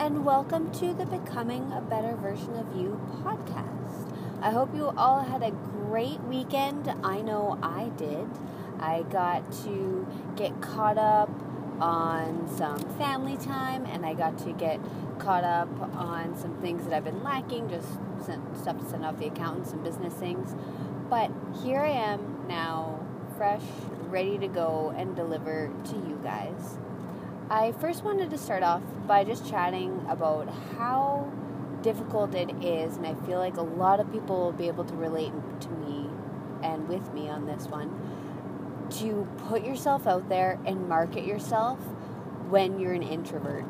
[0.00, 4.10] and welcome to the Becoming a Better Version of You podcast.
[4.40, 6.90] I hope you all had a great weekend.
[7.04, 8.26] I know I did.
[8.78, 11.28] I got to get caught up
[11.82, 14.80] on some family time and I got to get
[15.18, 17.86] caught up on some things that I've been lacking, just
[18.58, 20.54] stuff to send off the accountants and business things.
[21.10, 21.30] But
[21.62, 23.64] here I am now, fresh,
[24.08, 26.78] ready to go and deliver to you guys.
[27.52, 31.28] I first wanted to start off by just chatting about how
[31.82, 34.94] difficult it is, and I feel like a lot of people will be able to
[34.94, 35.32] relate
[35.62, 36.08] to me
[36.62, 37.90] and with me on this one
[39.00, 41.80] to put yourself out there and market yourself
[42.50, 43.64] when you're an introvert.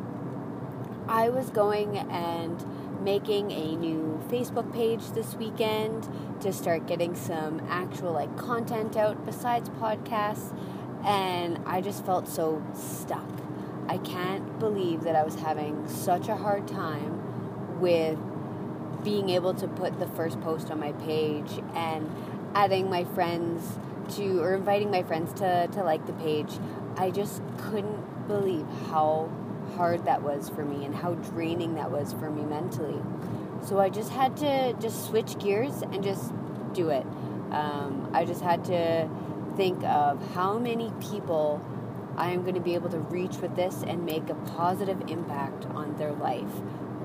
[1.09, 2.62] I was going and
[3.03, 6.06] making a new Facebook page this weekend
[6.42, 10.55] to start getting some actual like content out besides podcasts
[11.03, 13.50] and I just felt so stuck.
[13.89, 18.19] I can't believe that I was having such a hard time with
[19.03, 22.11] being able to put the first post on my page and
[22.55, 23.78] adding my friends
[24.17, 26.58] to or inviting my friends to, to like the page.
[26.97, 29.31] I just couldn't believe how
[29.77, 33.01] hard that was for me and how draining that was for me mentally.
[33.67, 36.33] So I just had to just switch gears and just
[36.73, 37.06] do it.
[37.51, 39.08] Um, I just had to
[39.56, 41.61] think of how many people
[42.21, 45.65] I am going to be able to reach with this and make a positive impact
[45.65, 46.53] on their life.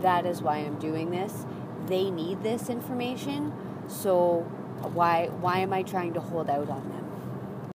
[0.02, 1.46] That is why I'm doing this.
[1.86, 3.54] They need this information,
[3.88, 4.42] so
[4.94, 7.72] why why am I trying to hold out on them?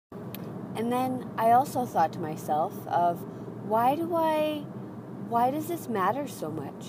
[0.78, 3.22] And then I also thought to myself of
[3.67, 4.63] why do I
[5.28, 6.86] why does this matter so much?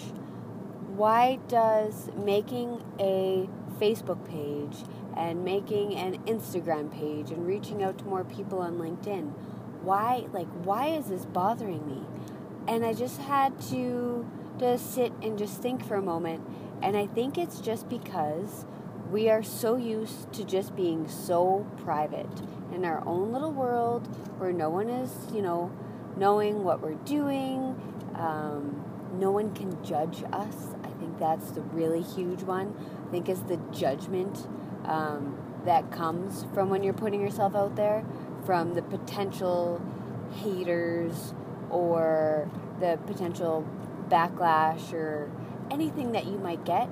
[0.94, 3.48] Why does making a
[3.80, 4.84] Facebook page
[5.16, 9.32] and making an Instagram page and reaching out to more people on LinkedIn
[9.86, 12.02] why like why is this bothering me?
[12.68, 14.28] And i just had to
[14.58, 16.44] just sit and just think for a moment.
[16.82, 18.66] And i think it's just because
[19.10, 22.26] we are so used to just being so private.
[22.74, 24.06] In our own little world
[24.38, 25.70] where no one is you know
[26.16, 27.80] knowing what we're doing
[28.16, 28.84] um,
[29.14, 30.74] no one can judge us.
[30.82, 32.74] I think that's the really huge one.
[33.06, 34.46] I think is the judgment
[34.84, 38.04] um, that comes from when you're putting yourself out there
[38.46, 39.82] from the potential
[40.36, 41.34] haters
[41.68, 42.48] or
[42.80, 43.66] the potential
[44.08, 45.28] backlash or
[45.70, 46.88] anything that you might get.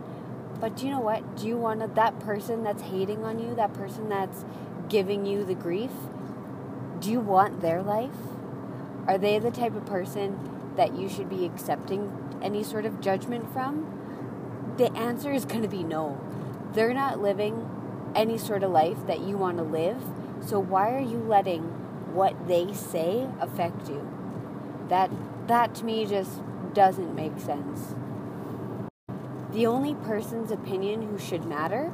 [0.61, 1.37] But do you know what?
[1.37, 4.45] Do you want that person that's hating on you, that person that's
[4.89, 5.91] giving you the grief?
[7.01, 8.11] Do you want their life?
[9.07, 13.53] Are they the type of person that you should be accepting any sort of judgment
[13.53, 14.75] from?
[14.77, 16.19] The answer is going to be no.
[16.73, 17.71] They're not living
[18.15, 20.03] any sort of life that you want to live
[20.41, 21.63] so why are you letting
[22.15, 24.09] what they say affect you?
[24.89, 25.11] That
[25.47, 26.41] that to me just
[26.73, 27.95] doesn't make sense.
[29.53, 31.93] The only person's opinion who should matter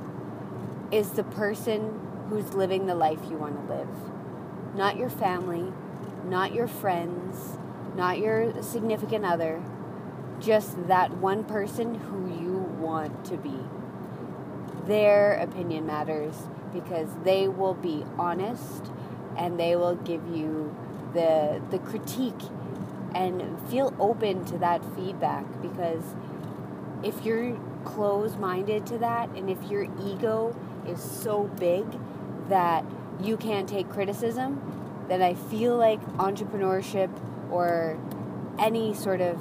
[0.91, 3.89] is the person who's living the life you want to live.
[4.75, 5.73] Not your family,
[6.25, 7.59] not your friends,
[7.97, 9.63] not your significant other,
[10.41, 13.59] just that one person who you want to be.
[14.87, 18.91] Their opinion matters because they will be honest
[19.37, 20.75] and they will give you
[21.15, 22.43] the the critique
[23.15, 26.05] and feel open to that feedback because
[27.03, 30.55] if you're closed-minded to that and if your ego
[30.87, 31.85] is so big
[32.49, 32.85] that
[33.21, 34.61] you can't take criticism
[35.09, 37.11] then I feel like entrepreneurship
[37.51, 37.99] or
[38.59, 39.39] any sort of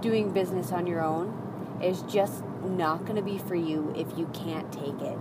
[0.00, 4.26] doing business on your own is just not going to be for you if you
[4.34, 5.18] can't take it.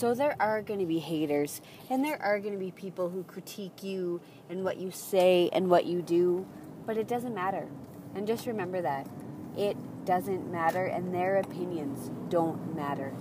[0.00, 3.22] So there are going to be haters, and there are going to be people who
[3.22, 6.46] critique you and what you say and what you do,
[6.86, 7.68] but it doesn't matter.
[8.14, 9.06] And just remember that.
[9.58, 13.12] It doesn't matter, and their opinions don't matter.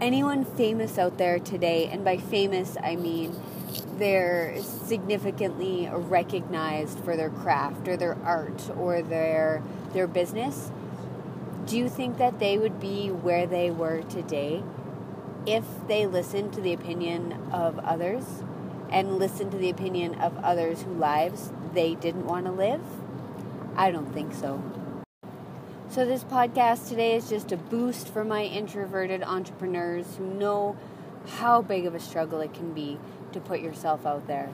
[0.00, 3.38] Anyone famous out there today, and by famous I mean
[3.98, 9.62] they're significantly recognized for their craft or their art or their
[9.92, 10.72] their business,
[11.66, 14.62] do you think that they would be where they were today
[15.46, 18.24] if they listened to the opinion of others
[18.90, 22.82] and listened to the opinion of others whose lives they didn't want to live?
[23.76, 24.62] I don't think so.
[25.88, 30.76] So, this podcast today is just a boost for my introverted entrepreneurs who know
[31.26, 32.98] how big of a struggle it can be
[33.32, 34.50] to put yourself out there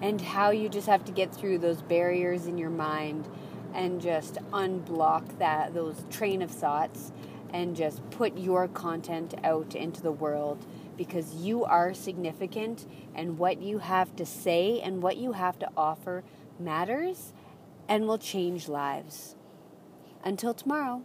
[0.00, 3.28] and how you just have to get through those barriers in your mind
[3.72, 7.12] and just unblock that those train of thoughts
[7.52, 10.64] and just put your content out into the world
[10.96, 15.68] because you are significant and what you have to say and what you have to
[15.76, 16.22] offer
[16.58, 17.32] matters
[17.88, 19.34] and will change lives.
[20.24, 21.02] Until tomorrow.